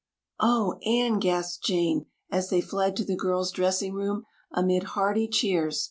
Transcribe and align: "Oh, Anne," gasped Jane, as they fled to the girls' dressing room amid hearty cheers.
"Oh, 0.39 0.79
Anne," 0.83 1.19
gasped 1.19 1.63
Jane, 1.63 2.07
as 2.31 2.49
they 2.49 2.59
fled 2.59 2.95
to 2.97 3.05
the 3.05 3.15
girls' 3.15 3.51
dressing 3.51 3.93
room 3.93 4.25
amid 4.51 4.81
hearty 4.97 5.27
cheers. 5.27 5.79